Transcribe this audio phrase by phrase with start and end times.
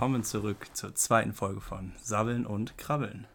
[0.00, 3.26] willkommen zurück zur zweiten Folge von Sabbeln und Krabbeln.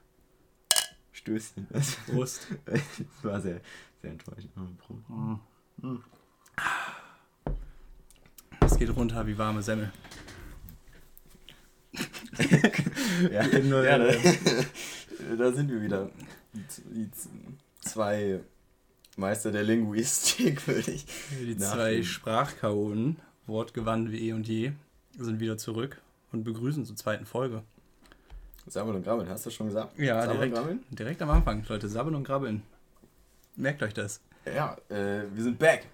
[1.11, 1.67] Stößchen.
[2.07, 2.47] Prost.
[2.65, 2.87] Das
[3.21, 3.61] war sehr,
[4.01, 4.51] sehr enttäuschend.
[5.07, 5.97] Mm.
[8.61, 9.93] Es geht runter wie warme Semmel.
[13.31, 14.13] ja, ja da,
[15.37, 16.09] da sind wir wieder.
[16.51, 17.11] Die,
[17.81, 18.39] zwei
[19.17, 21.05] Meister der Linguistik, würde ich.
[21.29, 24.71] Die zwei Sprachchaoten, wortgewandt wie eh und je,
[25.15, 26.01] sind wieder zurück
[26.35, 27.63] und begrüßen zur zweiten Folge.
[28.67, 29.97] Sammel und Grabbeln, hast du schon gesagt?
[29.99, 30.57] Ja, direkt,
[30.91, 31.87] direkt am Anfang, Leute.
[31.87, 32.63] Sabbeln und Grabbeln.
[33.55, 34.21] Merkt euch das.
[34.45, 35.85] Ja, äh, wir sind back.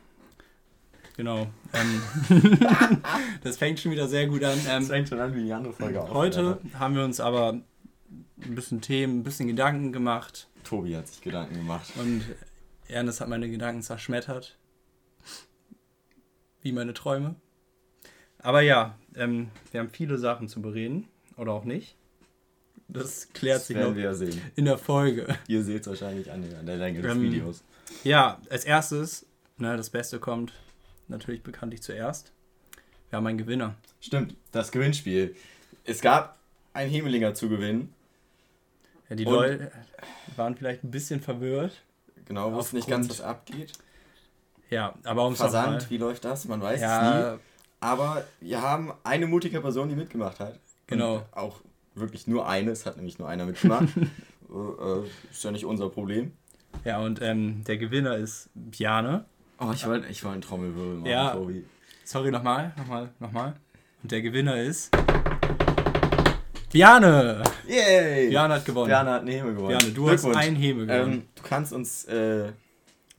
[1.17, 1.48] Genau.
[1.73, 2.02] Ähm,
[3.44, 4.58] das fängt schon wieder sehr gut an.
[4.67, 6.14] Ähm, Das fängt schon an wie die andere Folge auch.
[6.14, 11.22] Heute haben wir uns aber ein bisschen Themen, ein bisschen Gedanken gemacht Tobi hat sich
[11.22, 11.92] Gedanken gemacht.
[11.98, 12.23] und
[12.88, 14.58] Ernest hat meine Gedanken zerschmettert.
[16.61, 17.36] Wie meine Träume.
[18.39, 21.08] Aber ja, ähm, wir haben viele Sachen zu bereden.
[21.38, 21.95] Oder auch nicht.
[22.88, 24.40] Das klärt Das sich noch wir ja sehen.
[24.56, 25.26] in der Folge.
[25.48, 27.64] Ihr seht es wahrscheinlich an der, an der Länge des Ähm, Videos.
[28.04, 29.26] Ja, als erstes,
[29.58, 30.52] ne, das Beste kommt
[31.08, 32.32] natürlich bekanntlich zuerst.
[33.09, 33.76] Wir haben einen Gewinner.
[34.02, 35.36] Stimmt, das Gewinnspiel.
[35.86, 36.38] Es gab
[36.73, 37.94] ein Hemelinger zu gewinnen.
[39.09, 39.72] Ja, die Leute
[40.36, 41.82] waren vielleicht ein bisschen verwirrt.
[42.26, 43.73] Genau, wussten nicht ganz, was abgeht.
[44.70, 46.45] Ja, aber um es Versand, wie läuft das?
[46.45, 47.39] Man weiß es nie.
[47.83, 50.59] Aber wir haben eine mutige Person, die mitgemacht hat.
[50.87, 51.15] Genau.
[51.15, 51.61] Und auch
[51.95, 52.71] wirklich nur eine.
[52.71, 53.87] Es hat nämlich nur einer mitgemacht.
[53.97, 53.99] äh,
[54.53, 56.31] äh, ist ja nicht unser Problem.
[56.85, 59.25] ja, und ähm, der Gewinner ist Bjane.
[59.59, 61.31] Oh, ich wollte ich wollt einen Trommelwirbel machen, Ja.
[61.31, 61.65] Tobi.
[62.05, 63.55] Sorry, nochmal, nochmal, nochmal.
[64.03, 64.91] Und der Gewinner ist.
[66.71, 67.43] Bjane!
[67.67, 68.29] Yay!
[68.29, 68.87] Bjane hat gewonnen.
[68.87, 69.77] Bjane hat eine Heme gewonnen.
[69.77, 70.45] Bjane, du hast Glückwunsch.
[70.45, 71.13] ein Hebe gewonnen.
[71.13, 72.52] Ähm, du kannst uns, äh,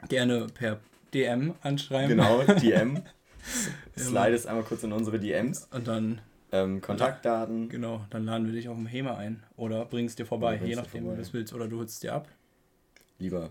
[0.08, 0.78] Gerne per
[1.12, 2.08] DM anschreiben.
[2.08, 3.02] genau, DM.
[3.96, 5.68] Slidest einmal kurz in unsere DMs.
[5.72, 6.20] Und dann,
[6.52, 7.68] Ähm, Kontaktdaten.
[7.68, 9.42] genau, dann laden wir dich auf dem Hema ein.
[9.56, 11.16] Oder bringst dir vorbei, bringst je nachdem, vorbei.
[11.16, 11.52] du es willst.
[11.52, 12.28] Oder du holst dir ab.
[13.18, 13.50] Lieber.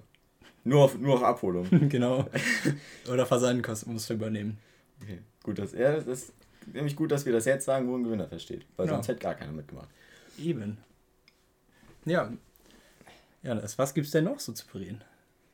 [0.63, 1.67] Nur auf, nur auf Abholung.
[1.89, 2.27] genau.
[3.11, 4.57] Oder Versandkosten musst du übernehmen.
[5.01, 5.19] Okay.
[5.43, 6.33] Gut, dass er das ist
[6.73, 8.65] nämlich gut, dass wir das jetzt sagen, wo ein Gewinner versteht.
[8.77, 8.93] Weil Ja.
[8.93, 9.89] sonst hätte gar keiner mitgemacht.
[10.37, 10.77] Eben.
[12.05, 12.31] Ja.
[13.43, 15.01] Ja, das, was gibt's denn noch so zu bereden?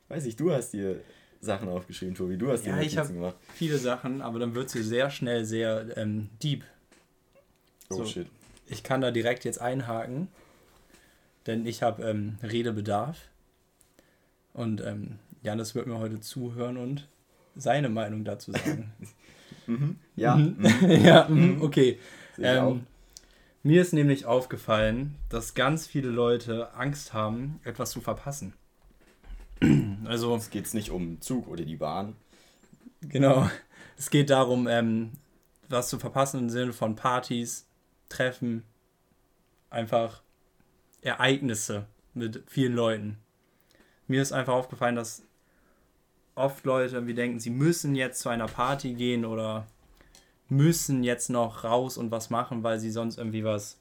[0.09, 1.00] Weiß ich, du hast dir
[1.42, 2.38] Sachen aufgeschrieben, Tobi.
[2.38, 3.36] Du hast dir Ja, ich Notizen hab- gemacht.
[3.53, 6.64] Viele Sachen, aber dann wird sie sehr schnell sehr ähm, deep.
[7.90, 8.06] Oh So.
[8.06, 8.28] shit.
[8.68, 10.28] Ich kann da direkt jetzt einhaken,
[11.46, 13.18] denn ich habe ähm, Redebedarf.
[14.53, 17.08] Und ähm, Janis wird mir heute zuhören und
[17.56, 18.94] seine Meinung dazu sagen.
[19.70, 19.97] Mhm.
[20.16, 20.36] Ja.
[20.38, 20.56] Mhm.
[20.59, 20.90] Mhm.
[21.06, 21.62] ja, mhm, Mhm.
[21.62, 22.00] okay.
[22.38, 22.44] Ich.
[22.46, 22.88] Ähm,
[23.64, 28.53] mir ist nämlich aufgefallen, dass ganz viele Leute Angst haben, etwas zu verpassen.
[30.06, 32.16] Also, Es geht nicht um Zug oder die Bahn.
[33.02, 33.50] genau.
[34.00, 35.13] Es geht darum, ähm,
[35.69, 37.66] was zu verpassen im Sinne von Partys,
[38.09, 38.63] Treffen,
[39.72, 40.22] einfach
[41.02, 43.18] Ereignisse mit vielen Leuten.
[44.08, 45.24] Mir ist einfach aufgefallen, dass
[46.35, 49.66] oft Leute irgendwie denken, sie müssen jetzt zu einer Party gehen oder
[50.47, 53.78] müssen jetzt noch raus und was machen, weil sie sonst irgendwie was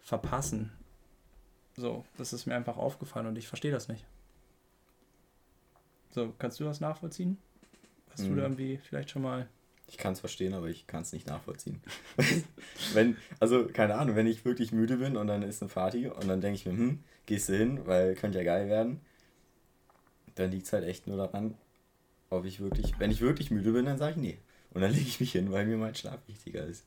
[0.00, 0.72] verpassen.
[1.76, 4.04] So, das ist mir einfach aufgefallen und ich verstehe das nicht.
[6.10, 7.38] So, kannst du das nachvollziehen?
[8.10, 8.36] Hast du Mhm.
[8.36, 9.48] da irgendwie vielleicht schon mal.
[9.86, 11.80] Ich kann es verstehen, aber ich kann es nicht nachvollziehen.
[12.94, 16.28] wenn, also, keine Ahnung, wenn ich wirklich müde bin und dann ist eine Party und
[16.28, 19.00] dann denke ich mir, hm, gehst du hin, weil könnte ja geil werden,
[20.36, 21.54] dann liegt es halt echt nur daran,
[22.30, 24.38] ob ich wirklich, wenn ich wirklich müde bin, dann sage ich nee.
[24.72, 26.84] Und dann lege ich mich hin, weil mir mein Schlaf wichtiger ist.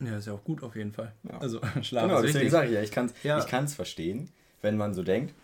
[0.00, 1.12] Ja, ist ja auch gut auf jeden Fall.
[1.24, 1.38] Ja.
[1.38, 3.38] Also, Schlaf genau, ist deswegen sage ich ja, ich kann es Ja.
[3.38, 4.30] ich verstehen,
[4.60, 5.34] wenn man so denkt.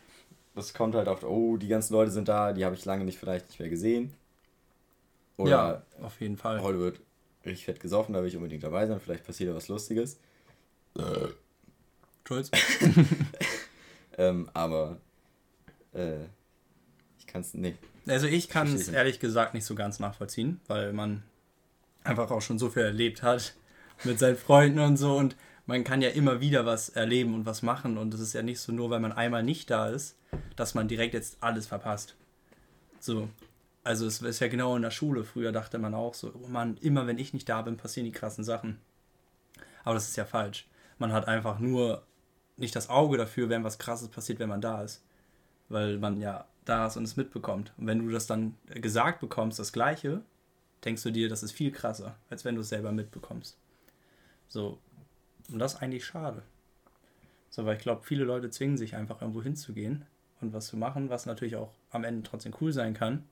[0.54, 3.18] Das kommt halt oft, oh, die ganzen Leute sind da, die habe ich lange nicht
[3.18, 4.14] vielleicht nicht mehr gesehen.
[5.36, 6.60] Oder ja, auf jeden Fall.
[6.60, 7.00] heute wird
[7.46, 10.18] richtig fett gesoffen, da will ich unbedingt dabei sein, vielleicht passiert ja was Lustiges.
[12.26, 12.50] Schulz.
[14.20, 14.98] Ähm, aber
[15.94, 16.24] äh,
[17.18, 17.74] ich kann es, nee.
[18.06, 18.96] Also ich kann es ich nicht.
[18.96, 21.22] ehrlich gesagt nicht so ganz nachvollziehen, weil man
[22.04, 23.54] einfach auch schon so viel erlebt hat
[24.04, 25.36] mit seinen Freunden und so und
[25.70, 28.58] man kann ja immer wieder was erleben und was machen und es ist ja nicht
[28.58, 30.18] so nur, weil man einmal nicht da ist,
[30.56, 32.16] dass man direkt jetzt alles verpasst.
[32.98, 33.28] So.
[33.84, 35.22] Also es ist ja genau in der Schule.
[35.22, 38.10] Früher dachte man auch so, oh Mann, immer wenn ich nicht da bin, passieren die
[38.10, 38.78] krassen Sachen.
[39.84, 40.66] Aber das ist ja falsch.
[40.98, 42.02] Man hat einfach nur
[42.56, 45.04] nicht das Auge dafür, wenn was krasses passiert, wenn man da ist.
[45.68, 47.72] Weil man ja da ist und es mitbekommt.
[47.78, 50.22] Und wenn du das dann gesagt bekommst, das Gleiche,
[50.84, 53.56] denkst du dir, das ist viel krasser, als wenn du es selber mitbekommst.
[54.48, 54.80] So.
[55.52, 56.42] Und das ist eigentlich schade.
[57.50, 60.04] So, weil ich glaube, viele Leute zwingen sich einfach irgendwo hinzugehen
[60.40, 63.24] und was zu machen, was natürlich auch am Ende trotzdem cool sein kann.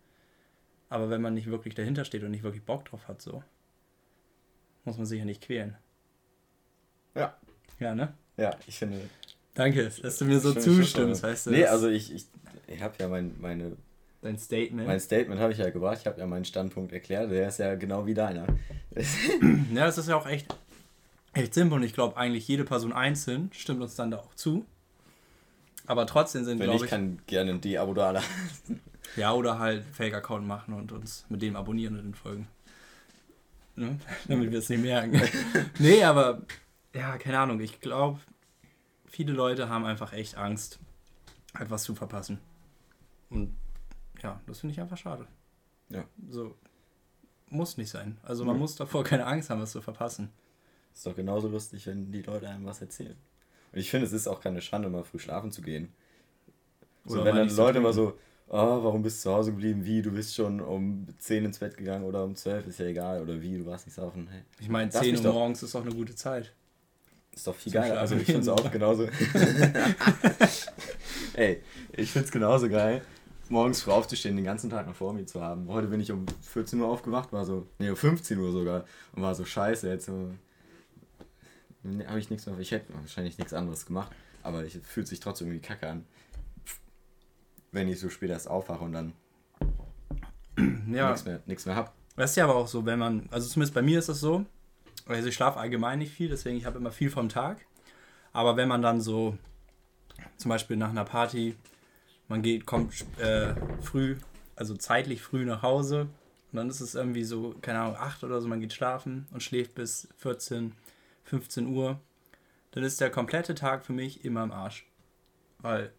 [0.88, 3.42] Aber wenn man nicht wirklich dahinter steht und nicht wirklich Bock drauf hat, so,
[4.84, 5.76] muss man sich ja nicht quälen.
[7.14, 7.36] Ja.
[7.78, 8.14] Ja, ne?
[8.36, 9.00] Ja, ich finde.
[9.54, 11.50] Danke, dass du mir so zustimmst, weißt du.
[11.50, 12.26] Nee, also ich, ich,
[12.66, 13.76] ich habe ja mein, meine.
[14.20, 14.86] Dein Statement.
[14.86, 15.98] Mein Statement habe ich ja gebracht.
[16.00, 17.30] Ich habe ja meinen Standpunkt erklärt.
[17.30, 18.46] Der ist ja genau wie deiner.
[19.72, 20.56] ja, das ist ja auch echt,
[21.38, 24.67] echt simpel und ich glaube eigentlich jede Person einzeln stimmt uns dann da auch zu.
[25.87, 26.82] Aber trotzdem sind, glaube ich...
[26.85, 28.81] ich kann gerne ein D-Abo da lassen.
[29.17, 32.46] Ja, oder halt Fake-Account machen und uns mit dem abonnieren und den folgen.
[33.75, 33.99] Ne?
[34.29, 35.19] Damit wir es nicht merken.
[35.79, 36.43] nee, aber
[36.94, 37.58] ja, keine Ahnung.
[37.61, 38.20] Ich glaube,
[39.06, 40.79] viele Leute haben einfach echt Angst,
[41.58, 42.38] etwas zu verpassen.
[43.31, 43.56] Und
[44.23, 45.26] ja, das finde ich einfach schade.
[45.88, 46.05] Ja.
[46.29, 46.55] So
[47.49, 48.19] muss nicht sein.
[48.23, 48.61] Also man ja.
[48.61, 50.31] muss davor keine Angst haben, was zu verpassen.
[50.98, 53.14] Ist doch genauso lustig, wenn die Leute einem was erzählen.
[53.72, 55.92] Und ich finde, es ist auch keine Schande, mal früh schlafen zu gehen.
[57.04, 58.18] So, wenn dann Leute immer so,
[58.48, 59.84] oh, warum bist du zu Hause geblieben?
[59.84, 63.22] Wie, du bist schon um 10 ins Bett gegangen oder um 12, ist ja egal.
[63.22, 64.26] Oder wie, du warst nicht saufen.
[64.28, 66.52] Hey, ich meine, 10 Uhr doch, morgens ist doch eine gute Zeit.
[67.32, 67.96] Ist doch viel geil.
[67.96, 69.04] Also ich finde es auch genauso.
[71.34, 71.62] Ey,
[71.92, 73.02] ich finde es genauso geil,
[73.48, 75.68] morgens früh aufzustehen, den ganzen Tag noch vor mir zu haben.
[75.68, 78.84] Heute bin ich um 14 Uhr aufgewacht, war so, nee, um 15 Uhr sogar.
[79.12, 80.12] Und war so scheiße, jetzt äh,
[82.06, 82.58] habe ich nichts mehr.
[82.58, 84.12] Ich hätte wahrscheinlich nichts anderes gemacht.
[84.42, 86.04] Aber es fühlt sich trotzdem irgendwie kacke an
[87.72, 89.12] wenn ich so spät erst aufwache und dann
[90.92, 91.10] ja.
[91.10, 91.90] nichts mehr, nichts mehr habe.
[92.16, 94.44] Das ist ja aber auch so, wenn man, also zumindest bei mir ist das so,
[95.06, 97.64] also ich schlafe allgemein nicht viel, deswegen ich habe immer viel vom Tag.
[98.32, 99.38] Aber wenn man dann so,
[100.36, 101.56] zum Beispiel nach einer Party,
[102.26, 104.16] man geht, kommt äh, früh,
[104.56, 106.08] also zeitlich früh nach Hause
[106.52, 109.42] und dann ist es irgendwie so, keine Ahnung, 8 oder so, man geht schlafen und
[109.42, 110.72] schläft bis 14,
[111.28, 112.00] 15 Uhr,
[112.72, 114.90] dann ist der komplette Tag für mich immer im Arsch.
[115.58, 115.92] Weil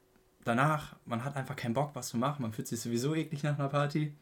[0.43, 2.41] danach, man hat einfach keinen Bock, was zu machen.
[2.41, 4.15] Man fühlt sich sowieso eklig nach einer Party.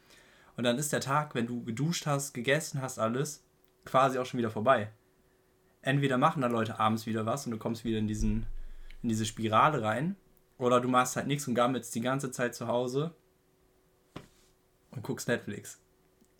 [0.56, 3.44] Und dann ist der Tag, wenn du geduscht hast, gegessen hast, alles,
[3.84, 4.90] quasi auch schon wieder vorbei.
[5.82, 8.46] Entweder machen dann Leute abends wieder was und du kommst wieder in, diesen,
[9.02, 10.16] in diese Spirale rein.
[10.58, 13.14] Oder du machst halt nichts und gammelst die ganze Zeit zu Hause
[14.90, 15.78] und guckst Netflix.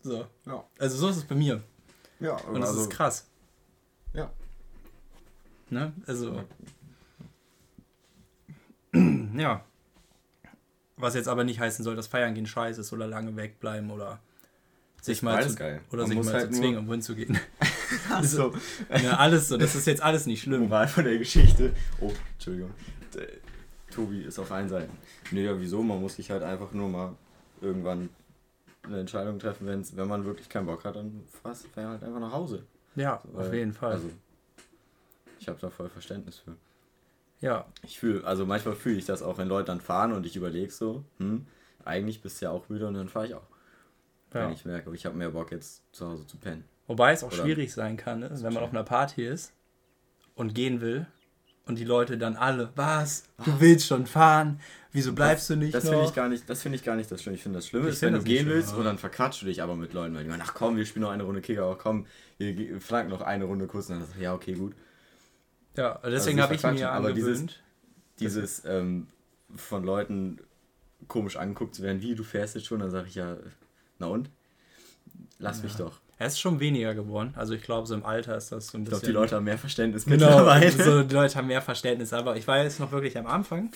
[0.01, 0.27] So.
[0.45, 0.65] Ja.
[0.77, 1.63] Also so ist es bei mir.
[2.19, 3.29] Ja, und das also, ist krass.
[4.13, 4.29] Ja.
[5.69, 5.93] Ne?
[6.07, 6.43] Also.
[9.35, 9.63] ja.
[10.97, 14.19] Was jetzt aber nicht heißen soll, dass Feiern gehen scheiße ist oder lange wegbleiben oder
[15.01, 15.81] sich mal zu, geil.
[15.91, 17.39] oder sich mal halt zu zwingen, um hinzugehen.
[18.21, 18.53] so.
[19.01, 20.63] ja, alles so, das ist jetzt alles nicht schlimm.
[20.63, 21.73] Moral von der Geschichte.
[22.01, 22.71] Oh, Entschuldigung.
[23.89, 24.95] Tobi ist auf allen Seiten.
[25.31, 25.81] Nee, ja, wieso?
[25.81, 27.15] Man muss sich halt einfach nur mal
[27.61, 28.09] irgendwann
[28.83, 31.21] eine Entscheidung treffen, wenn's, wenn man wirklich keinen Bock hat, dann
[31.73, 32.63] fährt halt einfach nach Hause.
[32.95, 33.93] Ja, Weil, auf jeden Fall.
[33.93, 34.09] Also,
[35.39, 36.55] ich habe da voll Verständnis für.
[37.41, 37.65] Ja.
[37.83, 40.71] Ich fühle, also manchmal fühle ich das auch, wenn Leute dann fahren und ich überlege
[40.71, 41.45] so, hm,
[41.85, 43.47] eigentlich bist du ja auch müde und dann fahre ich auch.
[44.33, 44.45] Ja.
[44.45, 46.65] Wenn ich merke, ich habe mehr Bock jetzt zu Hause zu pennen.
[46.87, 48.29] Wobei es auch Oder schwierig sein kann, ne?
[48.31, 49.53] wenn man auf einer Party ist
[50.35, 51.07] und gehen will
[51.65, 53.23] und die Leute dann alle, was?
[53.37, 53.59] Du was?
[53.59, 54.59] willst schon fahren?
[54.91, 57.11] Wieso bleibst das, du nicht das finde ich gar nicht, Das finde ich gar nicht
[57.11, 57.35] das Schlimme.
[57.35, 59.75] Ich finde das Schlimme ist, wenn du gehen willst und dann verquatschst du dich aber
[59.75, 62.07] mit Leuten, weil die meinen, ach komm, wir spielen noch eine Runde Kicker, komm,
[62.39, 64.73] wir flanken noch eine Runde kurz und dann sagst du, ja, okay, gut.
[65.79, 67.63] Ja, deswegen also habe ich mir aber angewöhnt.
[68.19, 69.07] Dieses, dieses ähm,
[69.55, 70.41] von Leuten
[71.07, 73.37] komisch angeguckt zu werden, wie du fährst jetzt schon, dann sage ich ja,
[73.97, 74.29] na und?
[75.37, 75.63] Lass ja.
[75.63, 76.01] mich doch.
[76.17, 77.33] Es ist schon weniger geworden.
[77.37, 78.97] Also ich glaube, so im Alter ist das so ein bisschen.
[78.97, 80.71] Ich glaube, die Leute haben mehr Verständnis genau, mittlerweile.
[80.71, 83.71] So, die Leute haben mehr Verständnis, aber ich war jetzt noch wirklich am Anfang.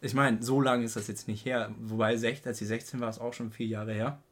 [0.00, 1.70] Ich meine, so lange ist das jetzt nicht her.
[1.78, 4.22] Wobei, als ich 16 war, ist auch schon vier Jahre her.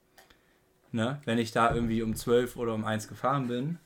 [0.91, 1.21] Ne?
[1.27, 3.79] Wenn ich da irgendwie um 12 oder um 1 gefahren bin,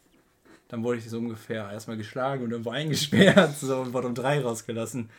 [0.69, 4.41] dann wurde ich so ungefähr erstmal geschlagen und irgendwo eingesperrt so, und wurde um drei
[4.41, 5.11] rausgelassen.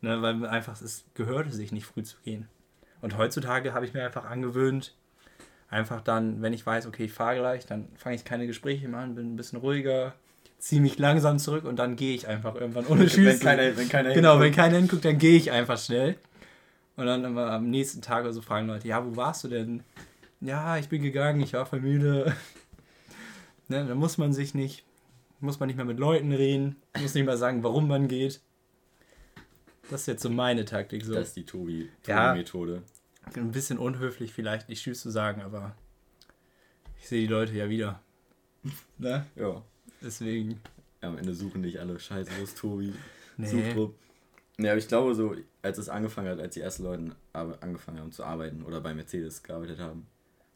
[0.00, 2.48] Ne, weil einfach es gehörte sich nicht früh zu gehen.
[3.00, 4.96] Und heutzutage habe ich mir einfach angewöhnt,
[5.68, 9.00] einfach dann, wenn ich weiß, okay, ich fahre gleich, dann fange ich keine Gespräche mehr
[9.00, 10.14] an, bin ein bisschen ruhiger,
[10.58, 13.26] ziehe mich langsam zurück und dann gehe ich einfach irgendwann ohne Schüsse.
[13.26, 14.44] wenn keiner, wenn keiner genau, hinguckt.
[14.44, 16.16] wenn keiner hinguckt, dann gehe ich einfach schnell.
[16.96, 19.82] Und dann am nächsten Tag oder so fragen Leute, ja, wo warst du denn?
[20.40, 22.34] Ja, ich bin gegangen, ich war voll müde.
[23.72, 24.84] Ne, da muss man sich nicht,
[25.40, 28.42] muss man nicht mehr mit Leuten reden, muss nicht mal sagen, warum man geht.
[29.90, 31.02] Das ist jetzt so meine Taktik.
[31.06, 31.14] So.
[31.14, 32.82] Das ist die Tobi-Methode.
[33.34, 35.74] Ja, ein bisschen unhöflich vielleicht, nicht Tschüss zu sagen, aber
[37.00, 38.00] ich sehe die Leute ja wieder.
[38.98, 39.24] Ne?
[39.36, 39.62] Ja.
[40.02, 40.60] Deswegen.
[41.00, 42.92] Am Ende suchen nicht alle Scheiße, wo ist Tobi?
[43.38, 43.46] Nee.
[43.48, 43.96] Suchtrupp.
[44.58, 48.12] Ja, aber ich glaube so, als es angefangen hat, als die ersten Leute angefangen haben
[48.12, 50.06] zu arbeiten oder bei Mercedes gearbeitet haben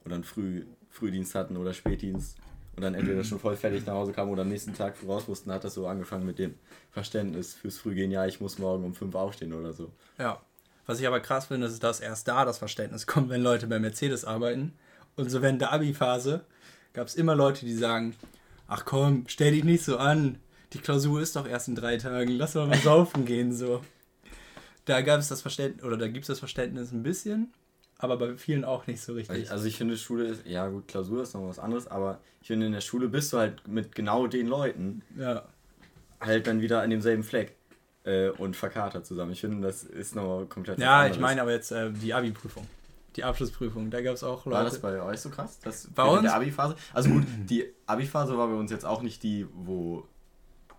[0.05, 2.39] und dann früh, Frühdienst hatten oder Spätdienst,
[2.77, 5.51] und dann entweder schon voll fertig nach Hause kam oder am nächsten Tag raus mussten,
[5.51, 6.55] hat das so angefangen mit dem
[6.91, 9.91] Verständnis fürs Frühgehen, ja, ich muss morgen um fünf aufstehen oder so.
[10.19, 10.41] Ja.
[10.87, 13.81] Was ich aber krass finde, ist, dass erst da das Verständnis kommt, wenn Leute bei
[13.81, 14.75] Mercedes arbeiten.
[15.17, 16.45] Und so während der Abi-Phase
[16.93, 18.15] gab es immer Leute, die sagen,
[18.69, 20.39] ach komm, stell dich nicht so an,
[20.73, 23.83] die Klausur ist doch erst in drei Tagen, lass mal mal saufen gehen, so.
[24.85, 27.53] Da gab es das Verständnis, oder da gibt es das Verständnis ein bisschen,
[27.99, 29.51] aber bei vielen auch nicht so richtig.
[29.51, 32.67] Also ich finde, Schule ist, ja gut, Klausur ist noch was anderes, aber ich finde,
[32.67, 35.45] in der Schule bist du halt mit genau den Leuten ja.
[36.21, 37.57] halt dann wieder an demselben Fleck
[38.05, 39.33] äh, und verkatert zusammen.
[39.33, 42.67] Ich finde, das ist noch komplett Ja, ich meine aber jetzt äh, die Abi-Prüfung.
[43.17, 44.57] Die Abschlussprüfung, da gab es auch Leute.
[44.57, 45.59] War das bei euch so krass?
[45.65, 46.23] Das bei uns?
[46.23, 46.77] der Abi-Phase?
[46.93, 50.07] Also gut, die Abi-Phase war bei uns jetzt auch nicht die, wo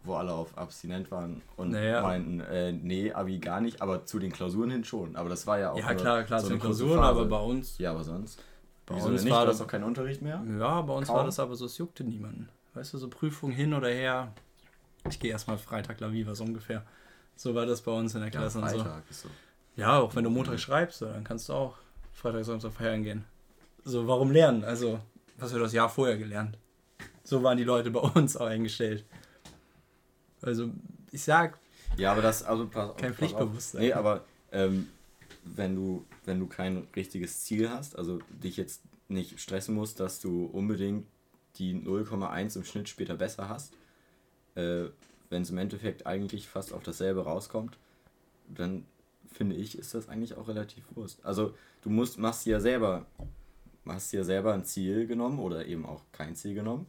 [0.07, 2.01] wo alle auf abstinent waren und naja.
[2.01, 5.15] meinten, äh, nee, Abi gar nicht, aber zu den Klausuren hin schon.
[5.15, 5.77] Aber das war ja auch.
[5.77, 7.77] Ja, klar, klar, so zu den Klausuren, aber bei uns.
[7.77, 8.41] Ja, aber sonst.
[8.85, 9.33] Bei Wieso uns nicht?
[9.33, 10.43] war das doch kein Unterricht mehr?
[10.57, 11.17] Ja, bei uns Kaum.
[11.17, 12.49] war das aber so, es juckte niemanden.
[12.73, 14.31] Weißt du, so Prüfung hin oder her.
[15.09, 16.83] Ich gehe erstmal Freitag Laviva, so ungefähr.
[17.35, 19.09] So war das bei uns in der Klasse ja, Freitag und so.
[19.09, 19.29] Ist so.
[19.75, 21.75] Ja, auch wenn du Montag schreibst, dann kannst du auch
[22.13, 23.25] Freitag, Samstag feiern gehen.
[23.83, 24.63] So, warum lernen?
[24.63, 24.99] Also,
[25.37, 26.57] was wir das Jahr vorher gelernt.
[27.23, 29.05] So waren die Leute bei uns auch eingestellt.
[30.41, 30.69] Also,
[31.11, 31.57] ich sag.
[31.97, 33.81] Ja, aber das, also pass, kein pass Pflichtbewusstsein.
[33.81, 34.87] Nee, aber ähm,
[35.43, 40.19] wenn du, wenn du kein richtiges Ziel hast, also dich jetzt nicht stressen musst, dass
[40.19, 41.05] du unbedingt
[41.55, 43.73] die 0,1 im Schnitt später besser hast,
[44.55, 44.85] äh,
[45.29, 47.77] wenn es im Endeffekt eigentlich fast auf dasselbe rauskommt,
[48.47, 48.85] dann
[49.31, 51.23] finde ich, ist das eigentlich auch relativ Wurst.
[51.25, 53.05] Also du musst, machst dir ja selber,
[53.85, 56.85] hast dir selber ein Ziel genommen oder eben auch kein Ziel genommen,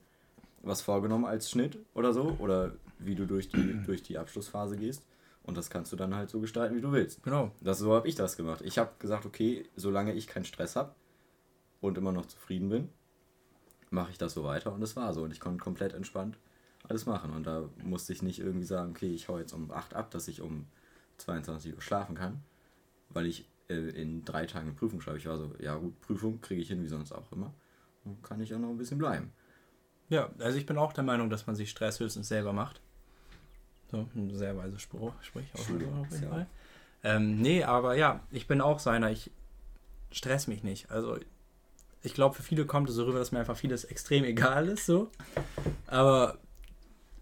[0.62, 5.04] was vorgenommen als Schnitt oder so, oder wie du durch die, durch die Abschlussphase gehst.
[5.42, 7.22] Und das kannst du dann halt so gestalten, wie du willst.
[7.22, 7.52] Genau.
[7.60, 8.60] Das, so habe ich das gemacht.
[8.62, 10.94] Ich habe gesagt, okay, solange ich keinen Stress habe
[11.80, 12.88] und immer noch zufrieden bin,
[13.90, 14.72] mache ich das so weiter.
[14.72, 15.22] Und es war so.
[15.22, 16.38] Und ich konnte komplett entspannt
[16.88, 17.32] alles machen.
[17.32, 20.28] Und da musste ich nicht irgendwie sagen, okay, ich hau jetzt um 8 ab, dass
[20.28, 20.66] ich um
[21.18, 22.42] 22 Uhr schlafen kann,
[23.10, 25.18] weil ich äh, in drei Tagen eine Prüfung schreibe.
[25.18, 27.52] Ich war so, ja gut, Prüfung kriege ich hin, wie sonst auch immer.
[28.04, 29.32] Und kann ich auch noch ein bisschen bleiben.
[30.08, 32.80] Ja, also ich bin auch der Meinung, dass man sich Stress höchstens selber macht.
[33.90, 36.46] So, ein sehr weiser Spruch, sprich auch auf jeden Fall.
[37.04, 39.30] Ähm, nee, aber ja, ich bin auch so einer, ich
[40.10, 40.90] stress mich nicht.
[40.90, 41.18] Also
[42.02, 44.86] ich glaube, für viele kommt es so rüber, dass mir einfach vieles extrem egal ist,
[44.86, 45.10] so.
[45.86, 46.38] Aber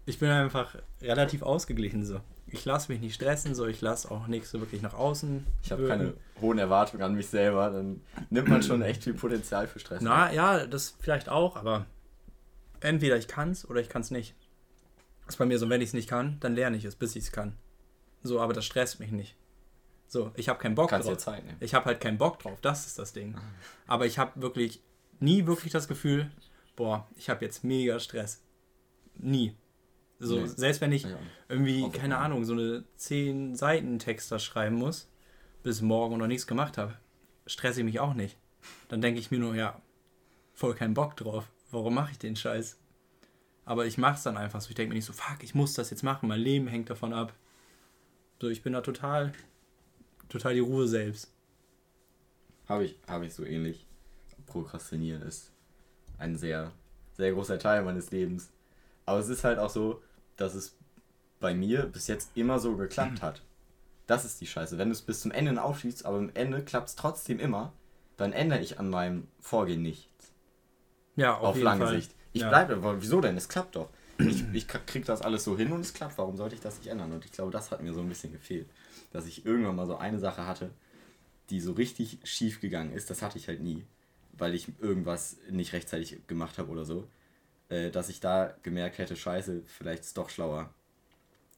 [0.05, 2.21] ich bin einfach relativ ausgeglichen so.
[2.49, 5.45] Ich lasse mich nicht stressen, so ich lasse auch nichts so wirklich nach außen.
[5.63, 9.67] Ich habe keine hohen Erwartungen an mich selber, dann nimmt man schon echt viel Potenzial
[9.67, 10.01] für Stress.
[10.01, 11.85] Na ja, das vielleicht auch, aber
[12.79, 14.33] entweder ich kann es oder ich kann es nicht.
[15.27, 17.15] Das ist bei mir so, wenn ich es nicht kann, dann lerne ich es, bis
[17.17, 17.57] ich es kann.
[18.23, 19.35] So, aber das stresst mich nicht.
[20.07, 21.17] So, ich habe keinen Bock Kannst drauf.
[21.17, 21.57] Zeit nehmen.
[21.59, 23.35] Ich habe halt keinen Bock drauf, das ist das Ding.
[23.35, 23.41] Ah.
[23.87, 24.81] Aber ich habe wirklich
[25.19, 26.31] nie wirklich das Gefühl,
[26.77, 28.41] boah, ich habe jetzt mega Stress.
[29.15, 29.53] Nie.
[30.19, 30.47] So, nee.
[30.47, 31.19] selbst wenn ich ja.
[31.49, 35.11] irgendwie, Auf keine Ahnung, so eine 10 Seiten da schreiben muss,
[35.61, 36.97] bis morgen noch nichts gemacht habe,
[37.45, 38.37] stresse ich mich auch nicht.
[38.87, 39.81] Dann denke ich mir nur, ja,
[40.53, 41.51] voll keinen Bock drauf.
[41.69, 42.79] Warum mache ich den Scheiß?
[43.67, 44.69] Aber ich mache es dann einfach so.
[44.69, 46.29] Ich denke mir nicht so, fuck, ich muss das jetzt machen.
[46.29, 47.33] Mein Leben hängt davon ab.
[48.39, 49.33] So, ich bin da total,
[50.29, 51.33] total die Ruhe selbst.
[52.69, 53.85] Habe ich, habe ich so ähnlich.
[54.45, 55.51] Prokrastinieren ist
[56.17, 56.71] ein sehr,
[57.17, 58.49] sehr großer Teil meines Lebens.
[59.05, 60.01] Aber es ist halt auch so,
[60.37, 60.77] dass es
[61.41, 63.41] bei mir bis jetzt immer so geklappt hat.
[64.05, 64.77] Das ist die Scheiße.
[64.77, 67.73] Wenn du es bis zum Ende aufschiebst, aber am Ende klappt es trotzdem immer,
[68.15, 70.31] dann ändere ich an meinem Vorgehen nichts.
[71.17, 71.95] Ja, auf, auf lange Fall.
[71.97, 72.16] Sicht.
[72.33, 72.49] Ich ja.
[72.49, 73.37] bleibe, wieso denn?
[73.37, 73.89] Es klappt doch.
[74.19, 76.17] Ich, ich krieg das alles so hin und es klappt.
[76.17, 77.11] Warum sollte ich das nicht ändern?
[77.11, 78.67] Und ich glaube, das hat mir so ein bisschen gefehlt.
[79.11, 80.71] Dass ich irgendwann mal so eine Sache hatte,
[81.49, 83.09] die so richtig schief gegangen ist.
[83.09, 83.85] Das hatte ich halt nie.
[84.33, 87.07] Weil ich irgendwas nicht rechtzeitig gemacht habe oder so.
[87.69, 90.73] Äh, dass ich da gemerkt hätte, scheiße, vielleicht ist es doch schlauer.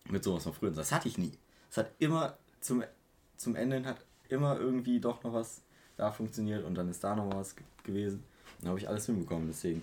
[0.10, 0.72] Mit sowas von früher.
[0.72, 1.32] Das hatte ich nie.
[1.72, 2.84] Es hat immer zum,
[3.38, 5.62] zum Ende hat immer irgendwie doch noch was
[5.98, 8.24] da funktioniert und dann ist da noch was gewesen.
[8.60, 9.48] Dann habe ich alles hinbekommen.
[9.48, 9.82] Deswegen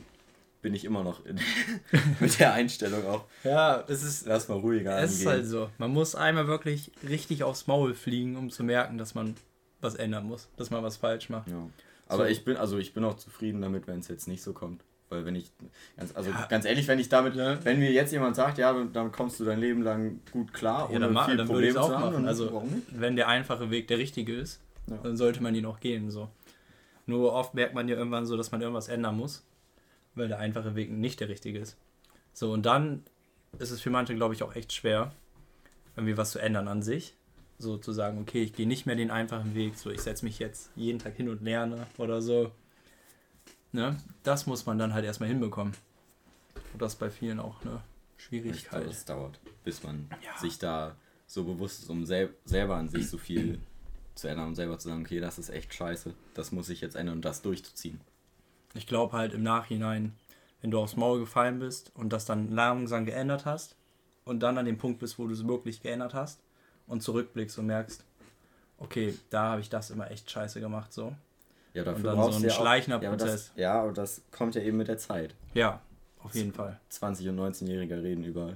[0.66, 1.38] bin ich immer noch in,
[2.20, 3.24] mit der Einstellung auch.
[3.44, 4.26] Ja, es ist.
[4.26, 5.20] Lass mal ruhiger Es angehen.
[5.20, 5.70] ist halt so.
[5.78, 9.36] Man muss einmal wirklich richtig aufs Maul fliegen, um zu merken, dass man
[9.80, 11.46] was ändern muss, dass man was falsch macht.
[11.46, 11.68] Ja.
[12.08, 12.30] Aber so.
[12.30, 14.82] ich bin, also ich bin auch zufrieden damit, wenn es jetzt nicht so kommt.
[15.08, 15.52] Weil wenn ich,
[16.16, 16.46] also ja.
[16.46, 17.64] ganz ehrlich, wenn ich damit, ja.
[17.64, 21.12] wenn mir jetzt jemand sagt, ja, dann kommst du dein Leben lang gut klar, ohne
[21.12, 22.12] ja, viel dann Probleme zu haben.
[22.12, 22.26] Machen.
[22.26, 26.10] Also, wenn der einfache Weg der richtige ist, dann sollte man ihn auch gehen.
[26.10, 26.28] So.
[27.06, 29.44] Nur oft merkt man ja irgendwann so, dass man irgendwas ändern muss,
[30.16, 31.76] weil der einfache Weg nicht der richtige ist.
[32.32, 33.04] So, und dann
[33.58, 35.12] ist es für manche, glaube ich, auch echt schwer,
[35.94, 37.14] irgendwie was zu ändern an sich.
[37.58, 40.38] So zu sagen, okay, ich gehe nicht mehr den einfachen Weg, so ich setze mich
[40.38, 42.52] jetzt jeden Tag hin und lerne oder so.
[43.72, 43.96] Ne?
[44.22, 45.74] Das muss man dann halt erstmal hinbekommen.
[46.72, 47.80] Und das ist bei vielen auch eine
[48.18, 48.68] Schwierigkeit.
[48.68, 50.38] Glaube, das dauert, bis man ja.
[50.38, 50.96] sich da
[51.26, 53.58] so bewusst ist, um sel selber an sich so viel
[54.14, 56.96] zu ändern und selber zu sagen, okay, das ist echt scheiße, das muss ich jetzt
[56.96, 58.00] ändern und das durchzuziehen.
[58.76, 60.14] Ich glaube halt im Nachhinein,
[60.60, 63.76] wenn du aufs Maul gefallen bist und das dann langsam geändert hast,
[64.26, 66.40] und dann an dem Punkt bist, wo du es wirklich geändert hast
[66.86, 68.04] und zurückblickst und merkst,
[68.78, 71.14] okay, da habe ich das immer echt scheiße gemacht, so.
[71.72, 73.48] Ja, dafür und dann so ein ja schleichender auch, ja, Prozess.
[73.48, 75.34] Das, ja, und das kommt ja eben mit der Zeit.
[75.54, 75.80] Ja,
[76.22, 76.78] auf jeden Fall.
[76.90, 78.54] 20- und 19-Jähriger reden über.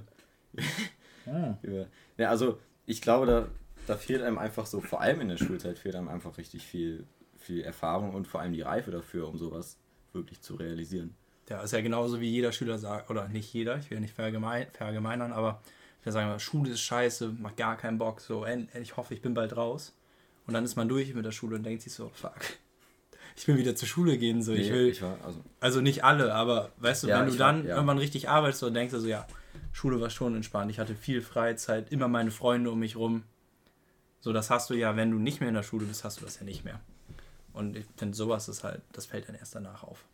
[1.27, 1.55] ah.
[1.61, 1.85] über
[2.17, 3.47] ja, also ich glaube, da,
[3.87, 7.05] da fehlt einem einfach so, vor allem in der Schulzeit, fehlt einem einfach richtig viel,
[7.37, 9.77] viel Erfahrung und vor allem die Reife dafür, um sowas
[10.13, 11.15] wirklich zu realisieren.
[11.49, 14.67] Ja, ist ja genauso wie jeder Schüler sagt, oder nicht jeder, ich will nicht vergemein,
[14.71, 15.61] verallgemeinern, aber
[15.99, 18.45] ich will sagen, Schule ist scheiße, macht gar keinen Bock, so,
[18.79, 19.93] ich hoffe, ich bin bald raus.
[20.47, 22.39] Und dann ist man durch mit der Schule und denkt sich so, fuck,
[23.35, 26.03] ich will wieder zur Schule gehen, so, nee, ich will, ich war, also, also nicht
[26.03, 27.75] alle, aber weißt du, ja, wenn du dann war, ja.
[27.75, 29.27] irgendwann richtig arbeitest und denkst du so, ja,
[29.73, 33.23] Schule war schon entspannt, ich hatte viel Freizeit, immer meine Freunde um mich rum.
[34.19, 36.25] So, das hast du ja, wenn du nicht mehr in der Schule bist, hast du
[36.25, 36.79] das ja nicht mehr.
[37.53, 40.05] Und ich finde, sowas ist halt, das fällt dann erst danach auf.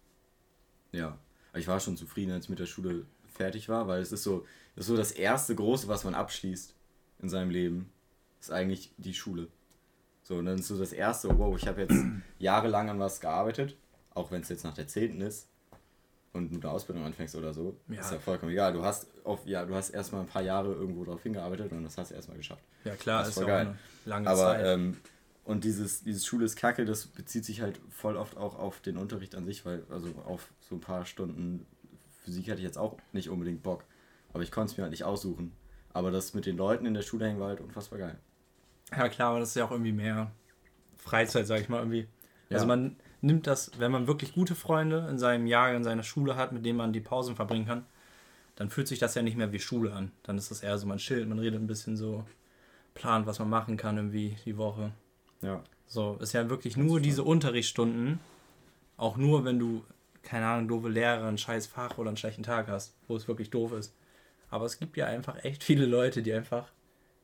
[0.91, 1.17] Ja,
[1.53, 4.45] ich war schon zufrieden, als ich mit der Schule fertig war, weil es ist so,
[4.75, 6.73] das ist so das erste Große, was man abschließt
[7.19, 7.91] in seinem Leben,
[8.39, 9.47] ist eigentlich die Schule.
[10.23, 11.95] So, und dann ist so das erste, wow, ich habe jetzt
[12.39, 13.77] jahrelang an was gearbeitet,
[14.13, 15.21] auch wenn es jetzt nach der 10.
[15.21, 15.47] ist
[16.33, 18.01] und du eine Ausbildung anfängst oder so, ja.
[18.01, 18.73] ist ja vollkommen egal.
[18.73, 21.97] Du hast auf, ja, du hast erstmal ein paar Jahre irgendwo drauf hingearbeitet und das
[21.97, 22.63] hast du erstmal geschafft.
[22.83, 23.75] Ja klar, das ist, ist voll geil.
[24.05, 24.65] lange Aber, Zeit.
[24.65, 24.97] Ähm,
[25.47, 28.97] und dieses, dieses Schule ist kacke, das bezieht sich halt voll oft auch auf den
[28.97, 31.65] Unterricht an sich, weil, also auf so ein paar Stunden
[32.23, 33.85] Physik hatte ich jetzt auch nicht unbedingt Bock.
[34.33, 35.53] Aber ich konnte es mir halt nicht aussuchen.
[35.93, 38.19] Aber das mit den Leuten in der Schule hängen war halt unfassbar geil.
[38.91, 40.31] Ja klar, aber das ist ja auch irgendwie mehr
[40.97, 42.07] Freizeit, sag ich mal, irgendwie.
[42.49, 42.57] Ja.
[42.57, 46.35] Also man nimmt das, wenn man wirklich gute Freunde in seinem Jahr, in seiner Schule
[46.35, 47.85] hat, mit denen man die Pausen verbringen kann,
[48.55, 50.11] dann fühlt sich das ja nicht mehr wie Schule an.
[50.23, 52.25] Dann ist das eher so, man chillt, man redet ein bisschen so,
[52.95, 54.91] plant, was man machen kann irgendwie die Woche.
[55.41, 55.63] Ja.
[55.87, 58.19] So, ist ja wirklich nur diese Unterrichtsstunden,
[58.97, 59.83] auch nur wenn du,
[60.23, 63.49] keine Ahnung, doofe Lehrer, ein scheiß Fach oder einen schlechten Tag hast, wo es wirklich
[63.49, 63.93] doof ist.
[64.49, 66.71] Aber es gibt ja einfach echt viele Leute, die einfach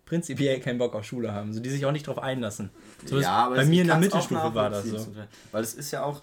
[0.06, 2.70] prinzipiell keinen Bock auf Schule haben, so die sich auch nicht drauf einlassen.
[3.06, 5.08] So ja, aber bei mir in der Mittelstufe war das so.
[5.52, 6.22] Weil es ist ja auch,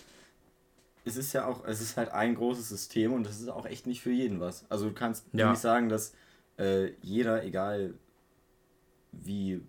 [1.04, 3.86] es ist ja auch, es ist halt ein großes System und das ist auch echt
[3.86, 4.64] nicht für jeden was.
[4.68, 5.50] Also du kannst ja.
[5.50, 6.12] nicht sagen, dass
[6.58, 7.94] äh, jeder, egal
[9.12, 9.60] wie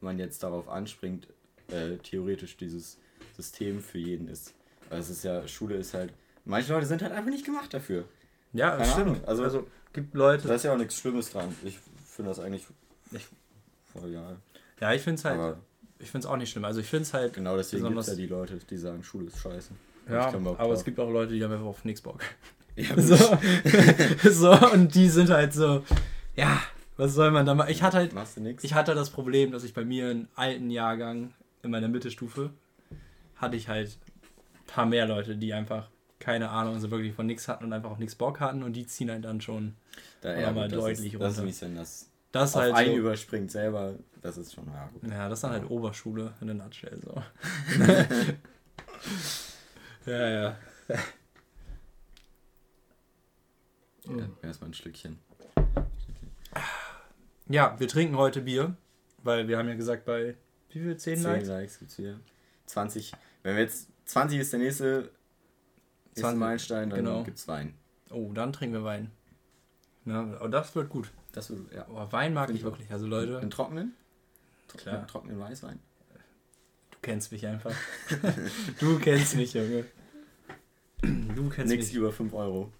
[0.00, 1.26] man jetzt darauf anspringt,
[1.72, 2.98] äh, theoretisch dieses
[3.36, 4.54] System für jeden ist.
[4.88, 6.12] Weil es ist ja, Schule ist halt,
[6.44, 8.04] manche Leute sind halt einfach nicht gemacht dafür.
[8.52, 9.28] Ja, Keine stimmt.
[9.28, 10.48] Also, also gibt Leute.
[10.48, 11.54] Da ist ja auch nichts Schlimmes dran.
[11.64, 12.66] Ich finde das eigentlich
[13.12, 13.26] ich,
[13.92, 14.36] voll geil.
[14.80, 15.58] Ja, ich finde es halt, aber
[15.98, 16.64] ich finde es auch nicht schlimm.
[16.64, 17.34] Also ich finde es halt.
[17.34, 19.70] Genau deswegen gibt es ja die Leute, die sagen, Schule ist scheiße.
[20.08, 22.20] Ja, aber es gibt auch Leute, die haben einfach auf nichts Bock.
[22.74, 23.16] Ja, so,
[24.30, 25.84] so, und die sind halt so,
[26.34, 26.60] ja,
[26.96, 27.70] was soll man da machen?
[27.70, 28.12] Ich hatte halt,
[28.62, 32.50] ich hatte das Problem, dass ich bei mir einen alten Jahrgang in meiner Mittelstufe
[33.36, 33.98] hatte ich halt
[34.54, 37.90] ein paar mehr Leute, die einfach keine Ahnung, so wirklich von nichts hatten und einfach
[37.90, 39.74] auch nichts Bock hatten und die ziehen halt dann schon
[40.20, 41.26] da, ja, mal deutlich ist, runter.
[41.26, 44.66] Das ist ein bisschen das, das auf halt einen so, überspringt selber, das ist schon,
[44.66, 45.10] ja gut.
[45.10, 47.22] Ja, das ist dann halt Oberschule in der Nutshell so.
[50.06, 50.56] ja, ja.
[54.06, 55.18] Ja, erstmal ein Stückchen.
[57.48, 58.76] Ja, wir trinken heute Bier,
[59.22, 60.36] weil wir haben ja gesagt, bei
[60.70, 60.96] wie viel?
[60.96, 61.46] 10 Likes?
[61.46, 62.20] 10 Likes gibt's hier.
[62.66, 63.12] 20.
[63.42, 65.10] Wenn wir jetzt 20 ist der nächste,
[66.14, 67.24] 20 Meilenstein, dann genau.
[67.24, 67.74] gibt's Wein.
[68.10, 69.10] Oh, dann trinken wir Wein.
[70.04, 71.10] Na, aber das wird gut.
[71.32, 71.86] Das wird, ja.
[71.86, 72.90] Aber Wein mag Find ich wirklich.
[72.90, 73.40] Also Leute.
[73.40, 73.94] Den trockenen?
[74.76, 74.98] Klar.
[74.98, 75.78] Den trockenen Weißwein.
[76.90, 77.74] Du kennst mich einfach.
[78.80, 79.84] du kennst mich, Junge.
[81.02, 81.94] Du kennst Nix mich.
[81.94, 82.72] über 5 Euro.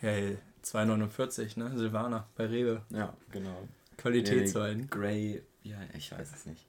[0.00, 1.76] Hey, 2,49, ne?
[1.76, 2.82] Silvana bei Rewe.
[2.90, 3.68] Ja, genau.
[3.96, 4.88] Qualitätswein.
[4.88, 6.64] Grey, ja, ich weiß es nicht.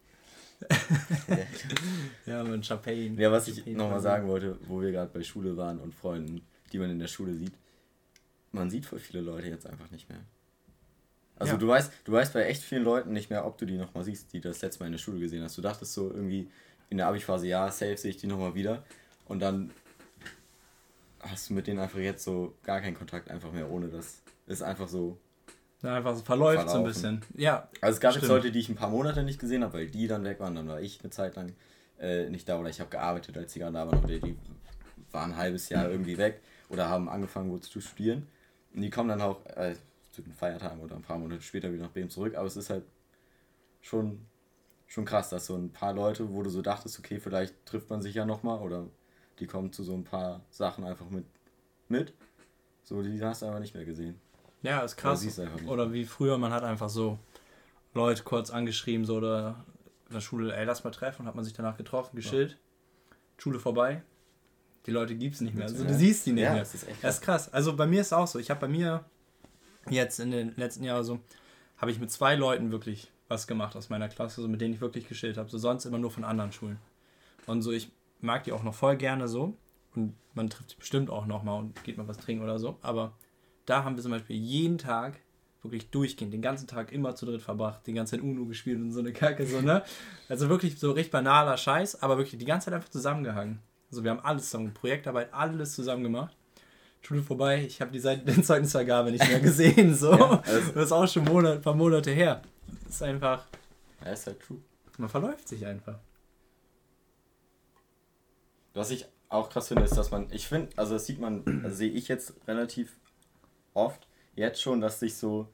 [2.25, 3.13] ja, mit Champagne.
[3.21, 6.79] Ja, was ich nochmal sagen wollte, wo wir gerade bei Schule waren und Freunden, die
[6.79, 7.53] man in der Schule sieht,
[8.51, 10.21] man sieht voll viele Leute jetzt einfach nicht mehr.
[11.37, 11.59] Also ja.
[11.59, 14.31] du weißt, du weißt bei echt vielen Leuten nicht mehr, ob du die nochmal siehst,
[14.31, 15.57] die das letzte Mal in der Schule gesehen hast.
[15.57, 16.49] Du dachtest so irgendwie
[16.89, 18.83] in der Abi-Phase, ja, safe sehe ich die nochmal wieder.
[19.25, 19.71] Und dann
[21.19, 24.21] hast du mit denen einfach jetzt so gar keinen Kontakt einfach mehr, ohne das.
[24.47, 25.17] Ist einfach so.
[25.81, 26.71] Ja, einfach so verläuft verlaufen.
[26.71, 27.21] so ein bisschen.
[27.35, 27.69] Ja.
[27.81, 28.23] Also es gab stimmt.
[28.23, 30.55] jetzt Leute, die ich ein paar Monate nicht gesehen habe, weil die dann weg waren.
[30.55, 31.53] Dann war ich eine Zeit lang
[31.99, 34.07] äh, nicht da oder ich habe gearbeitet, als die gerade da waren.
[34.07, 34.37] Die, die
[35.11, 38.27] waren ein halbes Jahr irgendwie weg oder haben angefangen, wo zu studieren.
[38.73, 39.75] Und die kommen dann auch äh,
[40.11, 42.35] zu den Feiertagen oder ein paar Monate später wieder nach Bremen zurück.
[42.35, 42.83] Aber es ist halt
[43.81, 44.25] schon,
[44.87, 48.01] schon krass, dass so ein paar Leute, wo du so dachtest, okay, vielleicht trifft man
[48.01, 48.87] sich ja nochmal oder
[49.39, 51.25] die kommen zu so ein paar Sachen einfach mit.
[51.87, 52.13] mit.
[52.83, 54.19] So, die hast du aber nicht mehr gesehen.
[54.65, 55.25] Ja, ist krass.
[55.67, 57.19] Oder, wie früher, man hat einfach so
[57.93, 59.63] Leute kurz angeschrieben, so oder
[60.07, 62.51] in der Schule, ey, lass mal treffen, hat man sich danach getroffen, geschillt.
[62.51, 63.15] Ja.
[63.37, 64.01] Schule vorbei.
[64.85, 65.65] Die Leute gibt es nicht mehr.
[65.65, 66.59] Also du siehst die nicht ja, mehr.
[66.59, 67.01] Das ist, echt krass.
[67.01, 67.53] das ist krass.
[67.53, 68.37] Also bei mir ist es auch so.
[68.37, 69.03] Ich habe bei mir
[69.89, 71.19] jetzt in den letzten Jahren so,
[71.77, 74.81] habe ich mit zwei Leuten wirklich was gemacht aus meiner Klasse, so mit denen ich
[74.81, 75.49] wirklich geschillt habe.
[75.49, 76.79] So sonst immer nur von anderen Schulen.
[77.47, 79.55] Und so, ich mag die auch noch voll gerne so.
[79.95, 82.77] Und man trifft sich bestimmt auch nochmal und geht mal was trinken oder so.
[82.81, 83.13] Aber
[83.65, 85.19] da haben wir zum Beispiel jeden Tag
[85.63, 88.91] wirklich durchgehend, den ganzen Tag immer zu dritt verbracht, die ganze Zeit Uno gespielt und
[88.91, 89.83] so eine Kacke, so, ne?
[90.29, 93.59] Also wirklich so richtig banaler Scheiß, aber wirklich die ganze Zeit einfach zusammengehangen.
[93.89, 96.35] Also wir haben alles zusammen, Projektarbeit, alles zusammen gemacht.
[97.01, 100.11] Schule vorbei, ich habe die seit der Zeugnisvergabe nicht mehr gesehen, so.
[100.11, 102.41] ja, also das ist auch schon Monat, ein paar Monate her.
[102.85, 103.45] Das ist einfach.
[104.03, 104.59] Ja, ist halt true.
[104.97, 105.99] Man verläuft sich einfach.
[108.73, 111.75] Was ich auch krass finde, ist, dass man, ich finde, also das sieht man, also
[111.75, 112.97] sehe ich jetzt relativ
[113.75, 115.47] oft jetzt schon, dass sich so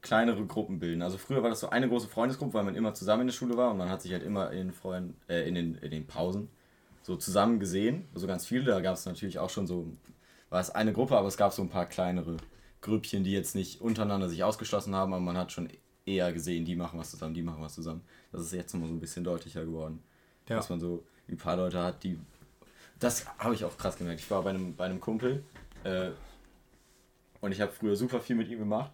[0.00, 1.02] kleinere Gruppen bilden.
[1.02, 3.56] Also früher war das so eine große Freundesgruppe, weil man immer zusammen in der Schule
[3.56, 6.48] war und man hat sich halt immer in, Freund, äh, in, den, in den Pausen
[7.02, 8.06] so zusammen gesehen.
[8.14, 9.86] Also ganz viele, da gab es natürlich auch schon so,
[10.50, 12.36] war es eine Gruppe, aber es gab so ein paar kleinere
[12.80, 15.68] Grüppchen, die jetzt nicht untereinander sich ausgeschlossen haben, aber man hat schon
[16.06, 18.02] eher gesehen, die machen was zusammen, die machen was zusammen.
[18.32, 20.02] Das ist jetzt nochmal so ein bisschen deutlicher geworden.
[20.48, 20.56] Ja.
[20.56, 22.18] Dass man so ein paar Leute hat, die.
[22.98, 24.20] Das habe ich auch krass gemerkt.
[24.20, 25.44] Ich war bei einem, bei einem Kumpel
[25.84, 26.10] äh,
[27.40, 28.92] und ich habe früher super viel mit ihm gemacht.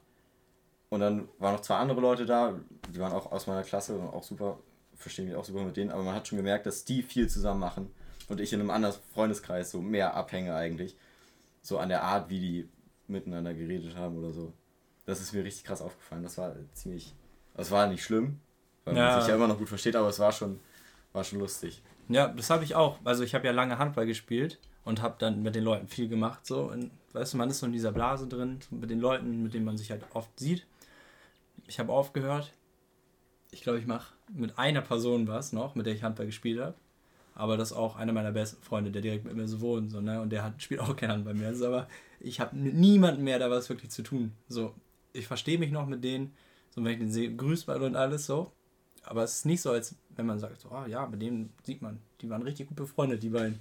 [0.90, 2.54] Und dann waren noch zwei andere Leute da,
[2.92, 4.59] die waren auch aus meiner Klasse und auch super,
[4.94, 7.61] verstehe mich auch super mit denen, aber man hat schon gemerkt, dass die viel zusammen
[7.61, 7.90] machen
[8.28, 10.96] und ich in einem anderen Freundeskreis so mehr abhänge eigentlich.
[11.62, 12.68] So an der Art, wie die
[13.09, 14.52] miteinander geredet haben oder so.
[15.07, 16.22] Das ist mir richtig krass aufgefallen.
[16.22, 17.14] Das war ziemlich.
[17.54, 18.40] Das war nicht schlimm,
[18.85, 19.11] weil ja.
[19.11, 20.61] man sich ja immer noch gut versteht, aber es war schon,
[21.12, 21.83] war schon lustig.
[22.09, 22.98] Ja, das habe ich auch.
[23.04, 26.47] Also ich habe ja lange Handball gespielt und habe dann mit den Leuten viel gemacht.
[26.47, 29.55] So, und, weißt du, man ist so in dieser Blase drin, mit den Leuten, mit
[29.55, 30.66] denen man sich halt oft sieht.
[31.66, 32.53] Ich habe aufgehört.
[33.51, 36.75] Ich glaube, ich mache mit einer Person was noch, mit der ich Handball gespielt habe.
[37.35, 39.90] Aber das ist auch einer meiner besten Freunde, der direkt mit mir so wohnt.
[39.90, 40.20] So, ne?
[40.20, 41.49] Und der hat, spielt auch gerne Handball mehr.
[41.49, 41.88] Also, aber
[42.20, 44.33] ich habe mit niemandem mehr da was wirklich zu tun.
[44.49, 44.75] So,
[45.12, 46.33] ich verstehe mich noch mit denen.
[46.70, 48.53] So, wenn ich den sehe, grüßt und alles so.
[49.05, 52.01] Aber es ist nicht so, als wenn man sagt, oh, ja, mit denen sieht man,
[52.20, 53.61] die waren richtig gut befreundet, die beiden.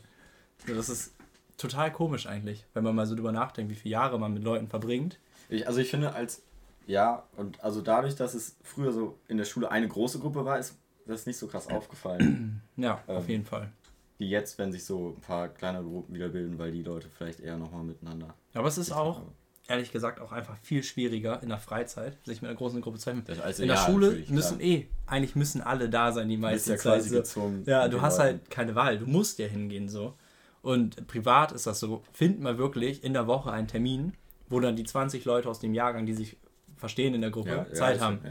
[0.68, 1.14] Das ist
[1.58, 4.68] total komisch eigentlich, wenn man mal so drüber nachdenkt, wie viele Jahre man mit Leuten
[4.68, 5.20] verbringt.
[5.50, 6.42] Ich, also ich finde, als,
[6.88, 10.60] ja, und also dadurch, dass es früher so in der Schule eine große Gruppe war,
[10.60, 12.62] ist das nicht so krass aufgefallen.
[12.76, 13.72] Ja, ähm, auf jeden Fall.
[14.18, 17.40] Wie jetzt, wenn sich so ein paar kleinere Gruppen wieder bilden, weil die Leute vielleicht
[17.40, 18.34] eher nochmal miteinander.
[18.56, 19.22] Aber es ist auch,
[19.68, 23.12] ehrlich gesagt auch einfach viel schwieriger in der Freizeit, sich mit einer großen Gruppe zu
[23.12, 23.24] treffen.
[23.44, 24.70] Also, in der ja, Schule müssen klar.
[24.70, 27.04] eh, eigentlich müssen alle da sein, die meiste ja Zeit.
[27.04, 27.18] So.
[27.18, 30.16] Gezwungen, ja, du hast halt keine Wahl, du musst ja hingehen so.
[30.64, 34.14] Und privat ist das so, find mal wirklich in der Woche einen Termin,
[34.48, 36.38] wo dann die 20 Leute aus dem Jahrgang, die sich
[36.78, 38.22] verstehen in der Gruppe, ja, Zeit haben.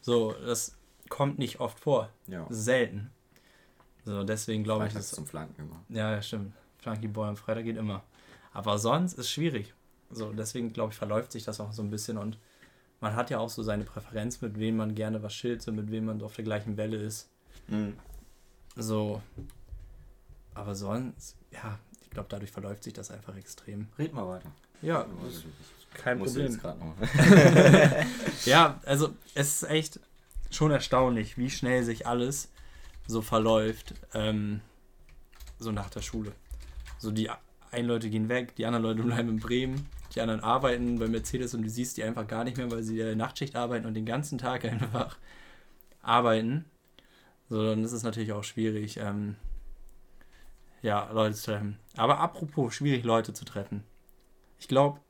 [0.00, 0.76] so, das
[1.10, 2.08] kommt nicht oft vor.
[2.26, 2.46] Ja.
[2.48, 3.10] selten.
[4.04, 4.94] So, deswegen glaube ich.
[4.94, 5.84] Das zum Flanken immer.
[5.90, 6.54] Ja, ja, stimmt.
[6.78, 8.02] Flanky Boy am Freitag geht immer.
[8.52, 9.74] Aber sonst ist schwierig.
[10.10, 12.38] So, deswegen glaube ich, verläuft sich das auch so ein bisschen und
[13.00, 16.06] man hat ja auch so seine Präferenz, mit wem man gerne was schilt, mit wem
[16.06, 17.28] man auf der gleichen Welle ist.
[17.68, 17.94] Mhm.
[18.76, 19.20] So.
[20.54, 23.88] Aber sonst, ja, ich glaube, dadurch verläuft sich das einfach extrem.
[23.98, 24.52] Red mal weiter.
[24.82, 25.06] Ja,
[25.94, 26.58] kein Problem.
[28.44, 30.00] ja, also es ist echt
[30.50, 32.50] schon erstaunlich, wie schnell sich alles
[33.06, 34.60] so verläuft, ähm,
[35.58, 36.32] so nach der Schule.
[36.98, 37.30] So die
[37.70, 41.54] einen Leute gehen weg, die anderen Leute bleiben in Bremen, die anderen arbeiten bei Mercedes
[41.54, 43.94] und du siehst die einfach gar nicht mehr, weil sie in der Nachtschicht arbeiten und
[43.94, 45.16] den ganzen Tag einfach
[46.02, 46.66] arbeiten.
[47.48, 49.36] So, dann ist es natürlich auch schwierig, ähm,
[50.82, 51.78] ja, Leute zu treffen.
[51.96, 53.84] Aber apropos schwierig, Leute zu treffen.
[54.58, 55.00] Ich glaube,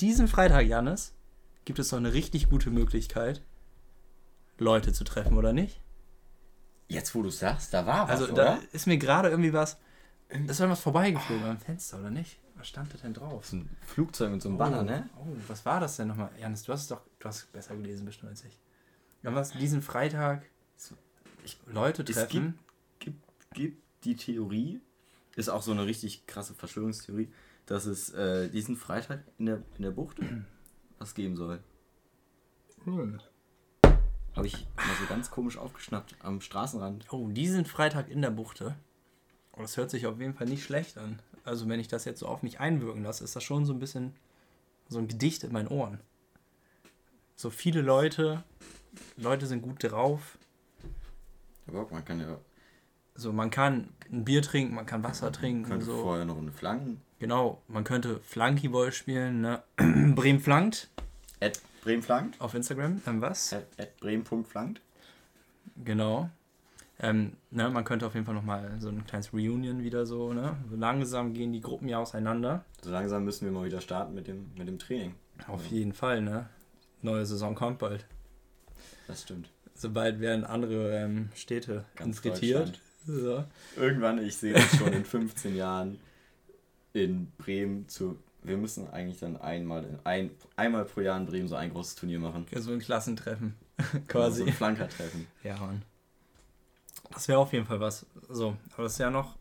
[0.00, 1.14] diesen Freitag, Janis,
[1.64, 3.42] gibt es doch eine richtig gute Möglichkeit,
[4.58, 5.80] Leute zu treffen, oder nicht?
[6.88, 8.58] Jetzt, wo du sagst, da war was, Also, da oder?
[8.72, 9.78] ist mir gerade irgendwie was
[10.32, 11.50] ist irgendwas vorbeigeflogen oh.
[11.50, 12.38] am Fenster, oder nicht?
[12.56, 13.46] Was stand da denn drauf?
[13.46, 15.10] So ein Flugzeug mit so einem Banner, oh, ne?
[15.18, 16.30] Oh, was war das denn nochmal?
[16.40, 18.58] Janis, du hast es doch, du hast besser gelesen bestimmt als ich.
[19.22, 20.44] Irgendwas diesen Freitag
[21.66, 22.58] Leute treffen.
[22.92, 24.80] Es gibt, gibt, gibt die Theorie,
[25.36, 27.32] ist auch so eine richtig krasse Verschwörungstheorie,
[27.66, 30.18] dass es äh, diesen Freitag in der, in der Bucht
[30.98, 31.60] was geben soll.
[32.84, 33.20] Hm.
[34.34, 37.12] Habe ich mal so ganz komisch aufgeschnappt am Straßenrand.
[37.12, 38.76] Oh, diesen Freitag in der Buchte.
[39.52, 41.20] Oh, das hört sich auf jeden Fall nicht schlecht an.
[41.44, 43.78] Also wenn ich das jetzt so auf mich einwirken lasse, ist das schon so ein
[43.78, 44.14] bisschen
[44.88, 46.00] so ein Gedicht in meinen Ohren.
[47.36, 48.42] So viele Leute,
[49.16, 50.38] Leute sind gut drauf.
[51.66, 52.38] Aber man kann ja.
[53.14, 55.64] So, man kann ein Bier trinken, man kann Wasser man trinken.
[55.64, 56.02] Könnte so.
[56.02, 57.00] vorher noch eine Flanken.
[57.18, 59.62] Genau, man könnte Flunkyball spielen, ne?
[59.76, 60.88] Bremen flankt.
[61.40, 62.40] At Bremen flankt.
[62.40, 63.52] Auf Instagram, ähm, was?
[63.52, 64.80] At, at Bremen.flankt.
[65.84, 66.30] Genau.
[67.00, 70.56] Ähm, ne, man könnte auf jeden Fall nochmal so ein kleines Reunion wieder so, ne?
[70.70, 72.64] So langsam gehen die Gruppen ja auseinander.
[72.82, 75.14] So langsam müssen wir mal wieder starten mit dem, mit dem Training.
[75.48, 76.48] Auf jeden Fall, ne?
[77.02, 78.06] neue Saison kommt bald.
[79.06, 79.50] Das stimmt.
[79.74, 82.80] Sobald werden andere ähm, Städte Ganz infiltriert.
[83.06, 83.44] So.
[83.76, 85.98] Irgendwann, ich sehe uns schon in 15 Jahren
[86.92, 88.18] in Bremen zu.
[88.42, 91.94] Wir müssen eigentlich dann einmal, in, ein, einmal pro Jahr in Bremen so ein großes
[91.96, 92.46] Turnier machen.
[92.50, 93.54] Ja, so ein Klassentreffen.
[93.92, 94.42] So Quasi.
[94.44, 95.26] ein Flankertreffen.
[95.42, 95.82] Ja, Mann.
[97.10, 98.06] Das wäre auf jeden Fall was.
[98.28, 99.36] So, aber das ist ja noch,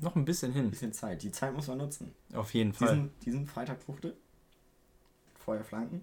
[0.00, 0.70] noch ein bisschen Ein hin.
[0.70, 1.22] bisschen Zeit.
[1.22, 2.12] Die Zeit muss man nutzen.
[2.34, 2.88] Auf jeden Fall.
[2.94, 4.14] Diesen, diesen Freitag Fruchte.
[5.44, 6.02] Feuerflanken.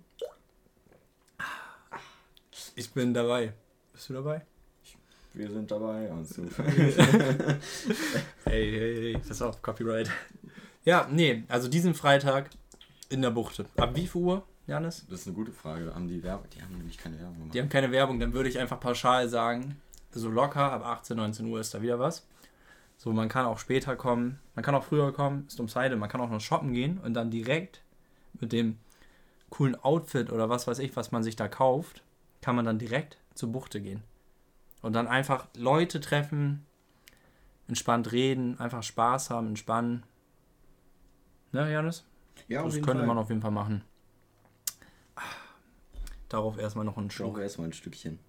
[2.76, 3.54] Ich bin dabei.
[3.92, 4.42] Bist du dabei?
[5.34, 6.44] Wir sind dabei und so.
[8.46, 10.10] Hey, hey, hey, pass auf, Copyright.
[10.86, 12.52] Ja, nee, also diesen Freitag
[13.10, 13.66] in der Buchte.
[13.78, 15.08] Ab wie viel Uhr, Janis?
[15.10, 15.94] Das ist eine gute Frage.
[15.96, 16.46] Haben die Werbung?
[16.56, 17.56] Die haben nämlich keine Werbung gemacht.
[17.56, 21.48] Die haben keine Werbung, dann würde ich einfach pauschal sagen, so locker, ab 18, 19
[21.48, 22.28] Uhr ist da wieder was.
[22.98, 26.10] So, man kann auch später kommen, man kann auch früher kommen, ist ums Heide, man
[26.10, 27.82] kann auch noch shoppen gehen und dann direkt
[28.40, 28.78] mit dem
[29.50, 32.04] coolen Outfit oder was weiß ich, was man sich da kauft,
[32.42, 34.04] kann man dann direkt zur Buchte gehen.
[34.84, 36.66] Und dann einfach Leute treffen,
[37.68, 40.04] entspannt reden, einfach Spaß haben, entspannen.
[41.54, 42.06] Ne, Janis?
[42.48, 43.84] ja, Das könnte man auf jeden Fall machen.
[45.16, 45.22] Ah,
[46.30, 47.40] Darauf erstmal noch einen Schluck.
[47.40, 48.20] erstmal ein Stückchen.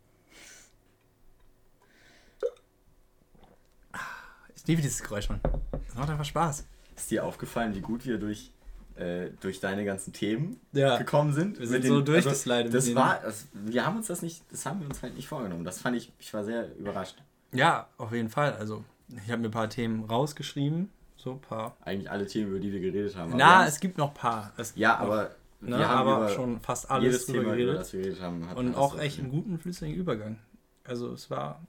[4.54, 5.40] Ich liebe dieses Geräusch, Mann.
[5.72, 6.66] Das macht einfach Spaß.
[6.96, 8.52] Ist dir aufgefallen, wie gut wir durch,
[8.96, 10.96] äh, durch deine ganzen Themen Ja.
[10.98, 11.58] gekommen sind?
[11.58, 14.22] Wir sind Mit so den- durchgeslidet mit das den- war, das, wir haben uns das
[14.22, 15.64] nicht, das haben wir uns halt nicht vorgenommen.
[15.64, 17.16] Das fand ich, ich war sehr überrascht.
[17.52, 18.52] Ja, auf jeden Fall.
[18.54, 20.90] Also, ich habe mir ein paar Themen rausgeschrieben.
[21.16, 21.76] So ein paar.
[21.84, 23.32] Eigentlich alle Themen, über die wir geredet haben.
[23.36, 24.52] Na, haben- es gibt noch ein paar.
[24.56, 25.30] Es ja, aber
[25.60, 27.80] ne, wir haben aber über schon fast alles jedes drüber Thema, über geredet.
[27.80, 28.48] das wir geredet haben.
[28.48, 30.38] hat- Und auch echt einen guten, flüssigen Übergang.
[30.84, 31.60] Also, es war.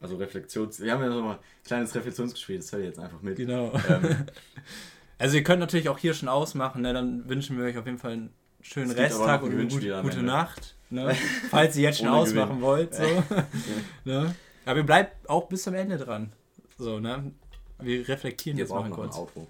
[0.00, 0.78] Also Reflexions...
[0.80, 3.34] Wir haben ja so mal ein kleines Reflexionsgespräch, das hört ihr jetzt einfach mit.
[3.36, 3.72] Genau.
[3.88, 4.26] Ähm,
[5.18, 6.82] Also, ihr könnt natürlich auch hier schon ausmachen.
[6.82, 6.92] Ne?
[6.92, 10.22] Dann wünschen wir euch auf jeden Fall einen schönen Resttag und eine Gewinnspiel gute.
[10.22, 10.76] Nacht.
[10.90, 11.14] Ne?
[11.50, 12.62] Falls ihr jetzt schon ausmachen Gewinn.
[12.62, 12.94] wollt.
[12.94, 13.04] So.
[14.04, 14.34] ne?
[14.64, 16.32] Aber ihr bleibt auch bis zum Ende dran.
[16.78, 17.32] So, ne?
[17.80, 19.16] Wir reflektieren wir jetzt mal kurz.
[19.16, 19.46] Outro.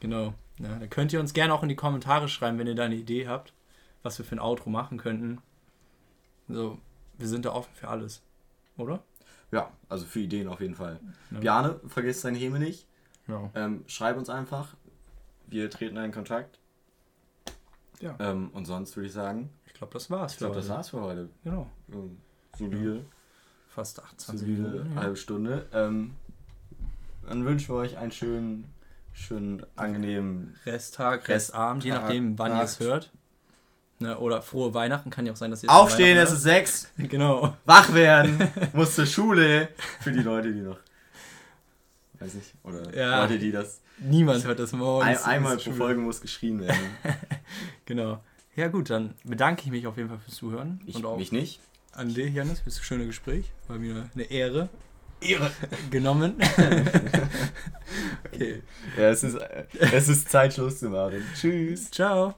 [0.00, 0.34] Genau.
[0.58, 2.96] Ja, da könnt ihr uns gerne auch in die Kommentare schreiben, wenn ihr da eine
[2.96, 3.52] Idee habt,
[4.02, 5.38] was wir für ein Outro machen könnten.
[6.48, 6.78] So,
[7.16, 8.22] wir sind da offen für alles.
[8.76, 9.02] Oder?
[9.52, 10.98] Ja, also für Ideen auf jeden Fall.
[11.30, 11.40] Ja.
[11.40, 12.86] Bjarne, vergiss deine Häme nicht.
[13.28, 13.50] Ja.
[13.54, 14.74] Ähm, schreib uns einfach.
[15.50, 16.58] Wir treten in Kontakt.
[18.00, 18.14] ja.
[18.20, 20.32] Ähm, und sonst würde ich sagen, Ich glaube, das war's.
[20.32, 21.28] ich glaube, das war's für heute.
[21.44, 21.68] Genau.
[22.56, 23.04] Solide,
[23.68, 24.94] Fast 28 solide Minuten.
[24.94, 25.02] Ja.
[25.02, 25.66] halbe Stunde.
[25.72, 26.14] Ähm,
[27.26, 28.64] dann wünschen wir euch einen schönen,
[29.12, 30.56] schönen, angenehmen.
[30.66, 33.12] Resttag, Rest- Restabend, je nachdem, wann ihr es hört.
[34.00, 36.88] Ne, oder frohe Weihnachten kann ja auch sein, dass ihr Aufstehen, es ist sechs.
[36.96, 37.56] Genau.
[37.64, 38.48] Wach werden.
[38.72, 39.70] Muss zur Schule.
[40.00, 40.78] Für die Leute, die noch.
[42.20, 42.54] Weiß nicht.
[42.64, 43.22] Oder Ja.
[43.22, 43.80] Leute, die das.
[43.98, 45.22] Niemand hört das morgens.
[45.24, 45.72] Ein, einmal pro.
[45.72, 46.78] Folge muss geschrien werden.
[47.86, 48.22] Genau.
[48.56, 50.80] Ja gut, dann bedanke ich mich auf jeden Fall fürs Zuhören.
[50.84, 51.60] Ich, und auch mich nicht.
[51.92, 53.46] an dich, Janis, fürs schöne Gespräch.
[53.68, 54.68] War mir eine Ehre.
[55.20, 55.50] Ehre
[55.90, 56.34] genommen.
[58.32, 58.62] okay.
[58.96, 59.38] Ja, es ist,
[59.78, 61.22] es ist Zeit, Schluss zu machen.
[61.34, 61.90] Tschüss.
[61.90, 62.34] Ciao.